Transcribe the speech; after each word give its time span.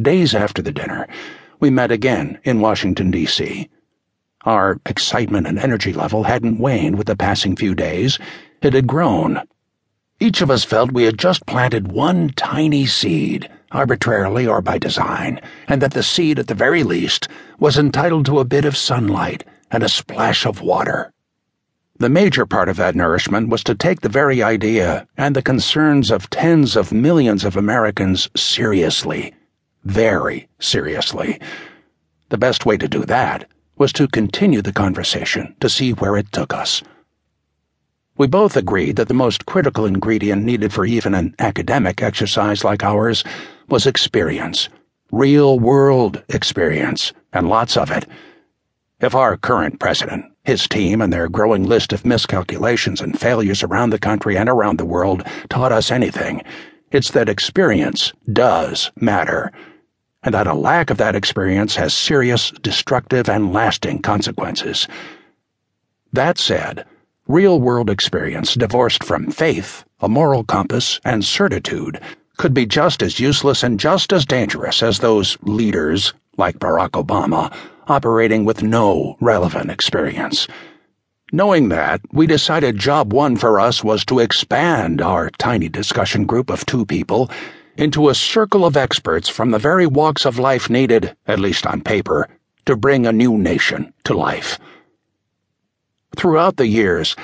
days 0.00 0.34
after 0.34 0.62
the 0.62 0.72
dinner, 0.72 1.06
we 1.60 1.70
met 1.70 1.90
again 1.90 2.38
in 2.44 2.60
Washington, 2.60 3.10
D.C. 3.10 3.68
Our 4.44 4.80
excitement 4.86 5.46
and 5.46 5.58
energy 5.58 5.92
level 5.92 6.22
hadn't 6.22 6.58
waned 6.58 6.96
with 6.96 7.08
the 7.08 7.16
passing 7.16 7.56
few 7.56 7.74
days, 7.74 8.18
it 8.62 8.74
had 8.74 8.86
grown. 8.86 9.42
Each 10.20 10.40
of 10.40 10.50
us 10.50 10.64
felt 10.64 10.92
we 10.92 11.04
had 11.04 11.18
just 11.18 11.46
planted 11.46 11.92
one 11.92 12.30
tiny 12.30 12.86
seed, 12.86 13.50
arbitrarily 13.72 14.46
or 14.46 14.62
by 14.62 14.78
design, 14.78 15.40
and 15.66 15.82
that 15.82 15.92
the 15.92 16.02
seed, 16.02 16.38
at 16.38 16.46
the 16.46 16.54
very 16.54 16.82
least, 16.82 17.28
was 17.58 17.78
entitled 17.78 18.26
to 18.26 18.38
a 18.38 18.44
bit 18.44 18.64
of 18.64 18.76
sunlight 18.76 19.44
and 19.70 19.82
a 19.82 19.88
splash 19.88 20.46
of 20.46 20.60
water. 20.60 21.12
The 21.98 22.08
major 22.08 22.46
part 22.46 22.68
of 22.68 22.76
that 22.76 22.94
nourishment 22.94 23.48
was 23.48 23.64
to 23.64 23.74
take 23.74 24.00
the 24.00 24.08
very 24.08 24.42
idea 24.42 25.06
and 25.16 25.34
the 25.34 25.42
concerns 25.42 26.12
of 26.12 26.30
tens 26.30 26.76
of 26.76 26.92
millions 26.92 27.44
of 27.44 27.56
Americans 27.56 28.30
seriously. 28.36 29.34
Very 29.84 30.48
seriously. 30.58 31.40
The 32.30 32.38
best 32.38 32.66
way 32.66 32.76
to 32.76 32.88
do 32.88 33.04
that 33.04 33.48
was 33.76 33.92
to 33.94 34.08
continue 34.08 34.60
the 34.60 34.72
conversation 34.72 35.54
to 35.60 35.68
see 35.68 35.92
where 35.92 36.16
it 36.16 36.32
took 36.32 36.52
us. 36.52 36.82
We 38.16 38.26
both 38.26 38.56
agreed 38.56 38.96
that 38.96 39.06
the 39.06 39.14
most 39.14 39.46
critical 39.46 39.86
ingredient 39.86 40.44
needed 40.44 40.72
for 40.72 40.84
even 40.84 41.14
an 41.14 41.36
academic 41.38 42.02
exercise 42.02 42.64
like 42.64 42.82
ours 42.82 43.22
was 43.68 43.86
experience. 43.86 44.68
Real 45.12 45.58
world 45.60 46.22
experience, 46.28 47.12
and 47.32 47.48
lots 47.48 47.76
of 47.76 47.92
it. 47.92 48.06
If 49.00 49.14
our 49.14 49.36
current 49.36 49.78
president, 49.78 50.24
his 50.44 50.66
team, 50.66 51.00
and 51.00 51.12
their 51.12 51.28
growing 51.28 51.62
list 51.62 51.92
of 51.92 52.04
miscalculations 52.04 53.00
and 53.00 53.18
failures 53.18 53.62
around 53.62 53.90
the 53.90 53.98
country 54.00 54.36
and 54.36 54.48
around 54.48 54.78
the 54.78 54.84
world 54.84 55.22
taught 55.48 55.70
us 55.70 55.92
anything, 55.92 56.42
it's 56.90 57.10
that 57.10 57.28
experience 57.28 58.12
does 58.32 58.90
matter, 58.96 59.52
and 60.22 60.34
that 60.34 60.46
a 60.46 60.54
lack 60.54 60.90
of 60.90 60.96
that 60.98 61.14
experience 61.14 61.76
has 61.76 61.94
serious, 61.94 62.50
destructive, 62.62 63.28
and 63.28 63.52
lasting 63.52 64.02
consequences. 64.02 64.88
That 66.12 66.38
said, 66.38 66.84
real 67.26 67.60
world 67.60 67.90
experience 67.90 68.54
divorced 68.54 69.04
from 69.04 69.30
faith, 69.30 69.84
a 70.00 70.08
moral 70.08 70.44
compass, 70.44 71.00
and 71.04 71.24
certitude 71.24 72.00
could 72.38 72.54
be 72.54 72.64
just 72.64 73.02
as 73.02 73.20
useless 73.20 73.62
and 73.62 73.78
just 73.78 74.12
as 74.12 74.24
dangerous 74.24 74.82
as 74.82 74.98
those 75.00 75.36
leaders, 75.42 76.14
like 76.36 76.58
Barack 76.58 76.90
Obama, 76.90 77.54
operating 77.88 78.44
with 78.44 78.62
no 78.62 79.16
relevant 79.20 79.70
experience. 79.70 80.48
Knowing 81.30 81.68
that, 81.68 82.00
we 82.10 82.26
decided 82.26 82.78
job 82.78 83.12
one 83.12 83.36
for 83.36 83.60
us 83.60 83.84
was 83.84 84.02
to 84.02 84.18
expand 84.18 85.02
our 85.02 85.28
tiny 85.38 85.68
discussion 85.68 86.24
group 86.24 86.48
of 86.48 86.64
two 86.64 86.86
people 86.86 87.30
into 87.76 88.08
a 88.08 88.14
circle 88.14 88.64
of 88.64 88.78
experts 88.78 89.28
from 89.28 89.50
the 89.50 89.58
very 89.58 89.86
walks 89.86 90.24
of 90.24 90.38
life 90.38 90.70
needed, 90.70 91.14
at 91.26 91.38
least 91.38 91.66
on 91.66 91.82
paper, 91.82 92.26
to 92.64 92.74
bring 92.74 93.06
a 93.06 93.12
new 93.12 93.36
nation 93.36 93.92
to 94.04 94.14
life. 94.14 94.58
Throughout 96.16 96.56
the 96.56 96.66
years, 96.66 97.14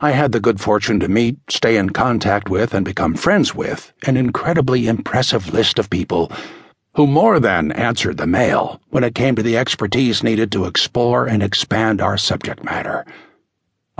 I 0.00 0.12
had 0.12 0.32
the 0.32 0.40
good 0.40 0.58
fortune 0.58 0.98
to 1.00 1.08
meet, 1.08 1.36
stay 1.50 1.76
in 1.76 1.90
contact 1.90 2.48
with, 2.48 2.72
and 2.72 2.82
become 2.82 3.14
friends 3.14 3.54
with 3.54 3.92
an 4.06 4.16
incredibly 4.16 4.88
impressive 4.88 5.52
list 5.52 5.78
of 5.78 5.90
people 5.90 6.32
who 6.94 7.06
more 7.06 7.38
than 7.38 7.72
answered 7.72 8.16
the 8.16 8.26
mail 8.26 8.80
when 8.88 9.04
it 9.04 9.14
came 9.14 9.36
to 9.36 9.42
the 9.42 9.58
expertise 9.58 10.22
needed 10.22 10.50
to 10.52 10.64
explore 10.64 11.26
and 11.26 11.42
expand 11.42 12.00
our 12.00 12.16
subject 12.16 12.64
matter. 12.64 13.04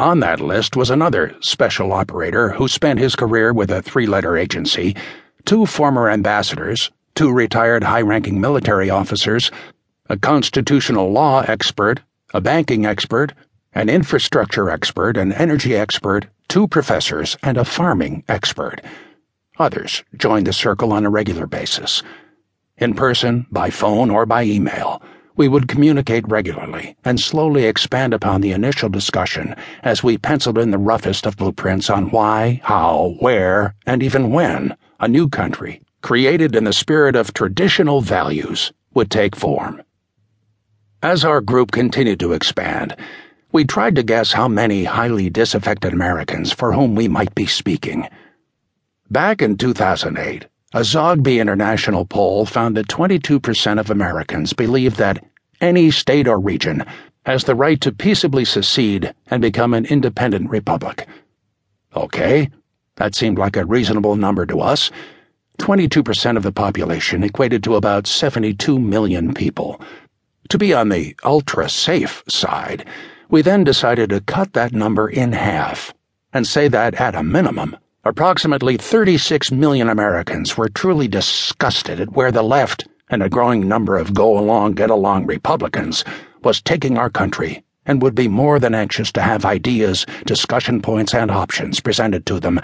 On 0.00 0.20
that 0.20 0.40
list 0.40 0.76
was 0.76 0.88
another 0.88 1.36
special 1.40 1.92
operator 1.92 2.48
who 2.48 2.68
spent 2.68 2.98
his 2.98 3.14
career 3.14 3.52
with 3.52 3.70
a 3.70 3.82
three 3.82 4.06
letter 4.06 4.34
agency, 4.34 4.96
two 5.44 5.66
former 5.66 6.08
ambassadors, 6.08 6.90
two 7.14 7.30
retired 7.30 7.84
high 7.84 8.00
ranking 8.00 8.40
military 8.40 8.88
officers, 8.88 9.50
a 10.08 10.16
constitutional 10.16 11.12
law 11.12 11.42
expert, 11.42 12.00
a 12.32 12.40
banking 12.40 12.86
expert, 12.86 13.34
an 13.74 13.90
infrastructure 13.90 14.70
expert, 14.70 15.18
an 15.18 15.34
energy 15.34 15.76
expert, 15.76 16.28
two 16.48 16.66
professors, 16.66 17.36
and 17.42 17.58
a 17.58 17.64
farming 17.66 18.24
expert. 18.26 18.80
Others 19.58 20.02
joined 20.16 20.46
the 20.46 20.54
circle 20.54 20.94
on 20.94 21.04
a 21.04 21.10
regular 21.10 21.46
basis 21.46 22.02
in 22.78 22.94
person, 22.94 23.46
by 23.50 23.68
phone, 23.68 24.08
or 24.08 24.24
by 24.24 24.44
email. 24.44 25.02
We 25.36 25.48
would 25.48 25.68
communicate 25.68 26.28
regularly 26.28 26.96
and 27.04 27.18
slowly 27.18 27.64
expand 27.64 28.12
upon 28.12 28.40
the 28.40 28.52
initial 28.52 28.88
discussion 28.88 29.54
as 29.82 30.02
we 30.02 30.18
penciled 30.18 30.58
in 30.58 30.70
the 30.70 30.78
roughest 30.78 31.26
of 31.26 31.36
blueprints 31.36 31.88
on 31.88 32.10
why, 32.10 32.60
how, 32.64 33.16
where, 33.20 33.74
and 33.86 34.02
even 34.02 34.30
when 34.30 34.76
a 34.98 35.08
new 35.08 35.28
country, 35.28 35.82
created 36.02 36.54
in 36.54 36.64
the 36.64 36.72
spirit 36.72 37.16
of 37.16 37.32
traditional 37.32 38.00
values, 38.00 38.72
would 38.94 39.10
take 39.10 39.36
form. 39.36 39.82
As 41.02 41.24
our 41.24 41.40
group 41.40 41.70
continued 41.70 42.20
to 42.20 42.32
expand, 42.32 42.94
we 43.52 43.64
tried 43.64 43.96
to 43.96 44.02
guess 44.02 44.32
how 44.32 44.48
many 44.48 44.84
highly 44.84 45.30
disaffected 45.30 45.92
Americans 45.92 46.52
for 46.52 46.72
whom 46.72 46.94
we 46.94 47.08
might 47.08 47.34
be 47.34 47.46
speaking. 47.46 48.08
Back 49.10 49.42
in 49.42 49.56
2008, 49.56 50.46
a 50.72 50.80
Zogby 50.80 51.40
International 51.40 52.04
poll 52.04 52.46
found 52.46 52.76
that 52.76 52.86
22% 52.86 53.80
of 53.80 53.90
Americans 53.90 54.52
believe 54.52 54.96
that 54.96 55.24
any 55.60 55.90
state 55.90 56.28
or 56.28 56.38
region 56.38 56.84
has 57.26 57.44
the 57.44 57.56
right 57.56 57.80
to 57.80 57.90
peaceably 57.90 58.44
secede 58.44 59.12
and 59.26 59.42
become 59.42 59.74
an 59.74 59.84
independent 59.86 60.48
republic. 60.48 61.08
Okay, 61.96 62.48
that 62.96 63.16
seemed 63.16 63.36
like 63.36 63.56
a 63.56 63.66
reasonable 63.66 64.14
number 64.14 64.46
to 64.46 64.60
us. 64.60 64.92
22% 65.58 66.36
of 66.36 66.44
the 66.44 66.52
population 66.52 67.24
equated 67.24 67.64
to 67.64 67.74
about 67.74 68.06
72 68.06 68.78
million 68.78 69.34
people. 69.34 69.80
To 70.50 70.58
be 70.58 70.72
on 70.72 70.88
the 70.88 71.16
ultra 71.24 71.68
safe 71.68 72.22
side, 72.28 72.86
we 73.28 73.42
then 73.42 73.64
decided 73.64 74.10
to 74.10 74.20
cut 74.20 74.52
that 74.52 74.72
number 74.72 75.08
in 75.08 75.32
half 75.32 75.92
and 76.32 76.46
say 76.46 76.68
that 76.68 76.94
at 76.94 77.14
a 77.14 77.22
minimum, 77.22 77.76
Approximately 78.10 78.76
36 78.76 79.52
million 79.52 79.88
Americans 79.88 80.56
were 80.56 80.68
truly 80.68 81.06
disgusted 81.06 82.00
at 82.00 82.16
where 82.16 82.32
the 82.32 82.42
left 82.42 82.88
and 83.08 83.22
a 83.22 83.28
growing 83.28 83.68
number 83.68 83.96
of 83.96 84.14
go 84.14 84.36
along, 84.36 84.72
get 84.72 84.90
along 84.90 85.26
Republicans 85.26 86.04
was 86.42 86.60
taking 86.60 86.98
our 86.98 87.08
country 87.08 87.62
and 87.86 88.02
would 88.02 88.16
be 88.16 88.26
more 88.26 88.58
than 88.58 88.74
anxious 88.74 89.12
to 89.12 89.22
have 89.22 89.44
ideas, 89.44 90.06
discussion 90.26 90.82
points, 90.82 91.14
and 91.14 91.30
options 91.30 91.78
presented 91.78 92.26
to 92.26 92.40
them 92.40 92.58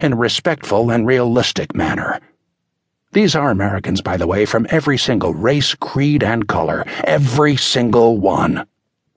in 0.00 0.14
a 0.14 0.16
respectful 0.16 0.90
and 0.90 1.06
realistic 1.06 1.76
manner. 1.76 2.18
These 3.12 3.36
are 3.36 3.52
Americans, 3.52 4.02
by 4.02 4.16
the 4.16 4.26
way, 4.26 4.44
from 4.46 4.66
every 4.68 4.98
single 4.98 5.32
race, 5.32 5.76
creed, 5.76 6.24
and 6.24 6.48
color, 6.48 6.84
every 7.04 7.54
single 7.54 8.18
one. 8.18 8.66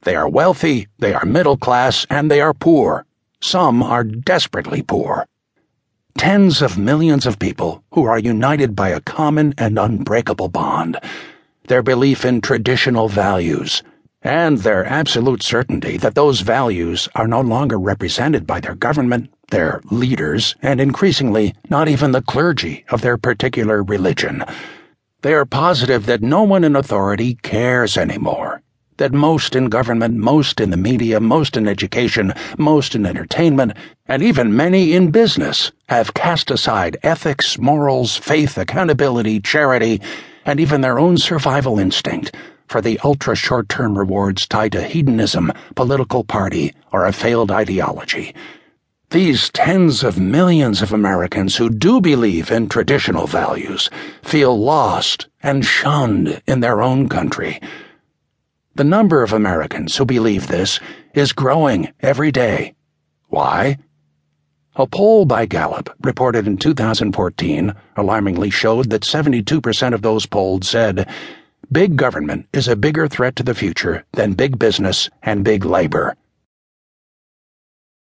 They 0.03 0.15
are 0.15 0.29
wealthy, 0.29 0.89
they 0.99 1.15
are 1.15 1.25
middle 1.25 1.57
class, 1.57 2.05
and 2.07 2.29
they 2.29 2.39
are 2.39 2.53
poor. 2.53 3.07
Some 3.41 3.81
are 3.81 4.03
desperately 4.03 4.83
poor. 4.83 5.25
Tens 6.17 6.61
of 6.61 6.77
millions 6.77 7.25
of 7.25 7.39
people 7.39 7.83
who 7.91 8.05
are 8.05 8.19
united 8.19 8.75
by 8.75 8.89
a 8.89 9.01
common 9.01 9.53
and 9.57 9.77
unbreakable 9.77 10.49
bond 10.49 10.97
their 11.71 11.81
belief 11.81 12.25
in 12.25 12.41
traditional 12.41 13.07
values, 13.07 13.81
and 14.21 14.57
their 14.57 14.85
absolute 14.85 15.41
certainty 15.41 15.95
that 15.95 16.15
those 16.15 16.41
values 16.41 17.07
are 17.15 17.27
no 17.27 17.39
longer 17.39 17.79
represented 17.79 18.45
by 18.45 18.59
their 18.59 18.75
government, 18.75 19.33
their 19.51 19.79
leaders, 19.89 20.53
and 20.61 20.81
increasingly 20.81 21.55
not 21.69 21.87
even 21.87 22.11
the 22.11 22.21
clergy 22.21 22.83
of 22.89 23.01
their 23.01 23.17
particular 23.17 23.81
religion. 23.83 24.43
They 25.21 25.33
are 25.33 25.45
positive 25.45 26.07
that 26.07 26.21
no 26.21 26.43
one 26.43 26.65
in 26.65 26.75
authority 26.75 27.35
cares 27.35 27.97
anymore 27.97 28.60
that 29.01 29.11
most 29.11 29.55
in 29.55 29.65
government, 29.65 30.15
most 30.15 30.61
in 30.61 30.69
the 30.69 30.77
media, 30.77 31.19
most 31.19 31.57
in 31.57 31.67
education, 31.67 32.31
most 32.59 32.93
in 32.93 33.03
entertainment, 33.03 33.73
and 34.05 34.21
even 34.21 34.55
many 34.55 34.93
in 34.93 35.09
business 35.09 35.71
have 35.89 36.13
cast 36.13 36.51
aside 36.51 36.97
ethics, 37.01 37.57
morals, 37.57 38.15
faith, 38.15 38.59
accountability, 38.59 39.39
charity, 39.39 39.99
and 40.45 40.59
even 40.59 40.81
their 40.81 40.99
own 40.99 41.17
survival 41.17 41.79
instinct 41.79 42.35
for 42.67 42.79
the 42.79 42.99
ultra 43.03 43.35
short 43.35 43.67
term 43.69 43.97
rewards 43.97 44.45
tied 44.45 44.71
to 44.71 44.83
hedonism, 44.83 45.51
political 45.73 46.23
party, 46.23 46.71
or 46.91 47.07
a 47.07 47.11
failed 47.11 47.49
ideology. 47.49 48.35
These 49.09 49.49
tens 49.49 50.03
of 50.03 50.19
millions 50.19 50.83
of 50.83 50.93
Americans 50.93 51.57
who 51.57 51.71
do 51.71 52.01
believe 52.01 52.51
in 52.51 52.69
traditional 52.69 53.25
values 53.25 53.89
feel 54.21 54.55
lost 54.55 55.25
and 55.41 55.65
shunned 55.65 56.39
in 56.45 56.59
their 56.59 56.83
own 56.83 57.09
country 57.09 57.59
the 58.75 58.83
number 58.83 59.23
of 59.23 59.33
Americans 59.33 59.97
who 59.97 60.05
believe 60.05 60.47
this 60.47 60.79
is 61.13 61.33
growing 61.33 61.91
every 61.99 62.31
day. 62.31 62.73
Why? 63.27 63.77
A 64.75 64.87
poll 64.87 65.25
by 65.25 65.45
Gallup 65.45 65.89
reported 66.01 66.47
in 66.47 66.57
2014 66.57 67.73
alarmingly 67.97 68.49
showed 68.49 68.89
that 68.89 69.01
72% 69.01 69.93
of 69.93 70.01
those 70.01 70.25
polled 70.25 70.63
said 70.63 71.09
big 71.71 71.97
government 71.97 72.47
is 72.53 72.67
a 72.67 72.75
bigger 72.75 73.07
threat 73.07 73.35
to 73.35 73.43
the 73.43 73.53
future 73.53 74.05
than 74.13 74.33
big 74.33 74.57
business 74.57 75.09
and 75.23 75.43
big 75.43 75.65
labor. 75.65 76.15